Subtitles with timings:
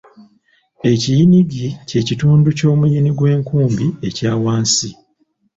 [0.91, 4.89] Ekiyiniggi kye kitundu ky'omuyini gw'enkumbi ekya wansi.